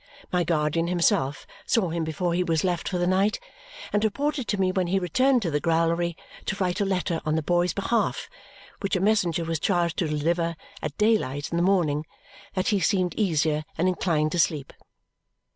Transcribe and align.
My 0.31 0.43
guardian 0.43 0.87
himself 0.87 1.45
saw 1.67 1.89
him 1.89 2.03
before 2.03 2.33
he 2.33 2.43
was 2.43 2.63
left 2.63 2.89
for 2.89 2.97
the 2.97 3.05
night 3.05 3.39
and 3.93 4.03
reported 4.03 4.47
to 4.47 4.59
me 4.59 4.71
when 4.71 4.87
he 4.87 4.97
returned 4.97 5.43
to 5.43 5.51
the 5.51 5.59
growlery 5.59 6.17
to 6.45 6.55
write 6.55 6.81
a 6.81 6.85
letter 6.85 7.21
on 7.23 7.35
the 7.35 7.43
boy's 7.43 7.71
behalf, 7.71 8.27
which 8.79 8.95
a 8.95 8.99
messenger 8.99 9.43
was 9.45 9.59
charged 9.59 9.97
to 9.97 10.07
deliver 10.07 10.55
at 10.81 10.97
day 10.97 11.19
light 11.19 11.51
in 11.51 11.57
the 11.57 11.61
morning, 11.61 12.07
that 12.55 12.69
he 12.69 12.79
seemed 12.79 13.13
easier 13.13 13.63
and 13.77 13.87
inclined 13.87 14.31
to 14.31 14.39
sleep. 14.39 14.73